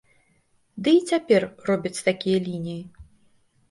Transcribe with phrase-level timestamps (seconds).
[0.87, 2.83] Ды і цяпер робяць такія лініі.